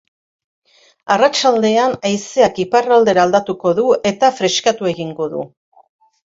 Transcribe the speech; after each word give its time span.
Arratsaldean 1.15 1.93
haizeak 2.09 2.57
iparraldera 2.63 3.23
aldatuko 3.27 3.75
da 3.81 3.85
eta 4.13 4.33
freskatu 4.41 4.91
egingo 4.95 5.29
du. 5.37 5.45